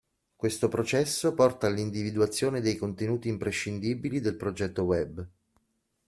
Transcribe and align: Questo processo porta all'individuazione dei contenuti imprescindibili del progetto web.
Questo 0.35 0.67
processo 0.67 1.35
porta 1.35 1.67
all'individuazione 1.67 2.59
dei 2.59 2.75
contenuti 2.75 3.27
imprescindibili 3.27 4.19
del 4.19 4.35
progetto 4.35 4.81
web. 4.81 5.29